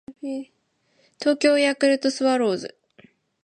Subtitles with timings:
[1.19, 2.75] 東京ヤクルトスワローズ